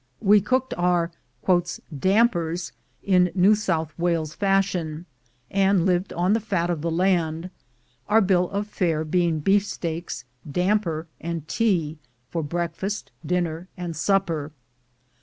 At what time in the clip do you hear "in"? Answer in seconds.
3.03-3.31